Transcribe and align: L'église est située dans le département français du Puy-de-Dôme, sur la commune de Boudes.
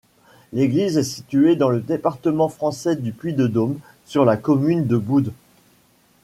L'église 0.51 0.97
est 0.97 1.03
située 1.03 1.55
dans 1.55 1.69
le 1.69 1.79
département 1.79 2.49
français 2.49 2.95
du 2.95 3.11
Puy-de-Dôme, 3.11 3.77
sur 4.05 4.25
la 4.25 4.35
commune 4.35 4.87
de 4.87 4.97
Boudes. 4.97 5.31